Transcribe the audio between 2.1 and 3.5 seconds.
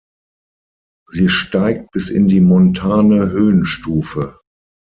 die montane